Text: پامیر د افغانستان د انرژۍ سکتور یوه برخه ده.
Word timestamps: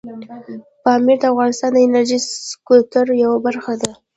پامیر 0.83 1.17
د 1.21 1.23
افغانستان 1.33 1.71
د 1.73 1.77
انرژۍ 1.87 2.19
سکتور 2.49 3.05
یوه 3.23 3.37
برخه 3.45 3.73
ده. 3.81 3.91